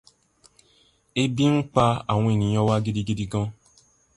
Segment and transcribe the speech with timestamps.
[1.21, 3.47] Ebi ń pa àwọn ènìyàn wa gidigidi gan.